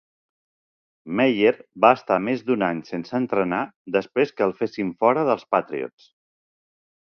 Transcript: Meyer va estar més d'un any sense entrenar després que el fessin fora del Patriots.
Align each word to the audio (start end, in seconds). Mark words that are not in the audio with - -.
Meyer 1.19 1.51
va 1.85 1.91
estar 1.97 2.17
més 2.29 2.41
d'un 2.47 2.65
any 2.69 2.81
sense 2.89 3.15
entrenar 3.21 3.61
després 3.99 4.35
que 4.39 4.47
el 4.49 4.57
fessin 4.63 4.93
fora 5.05 5.29
del 5.31 5.47
Patriots. 5.57 6.11